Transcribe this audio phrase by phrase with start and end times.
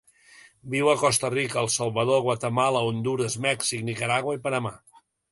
[0.73, 4.73] Viu a Costa Rica, El Salvador, Guatemala, Hondures, Mèxic, Nicaragua i Panamà.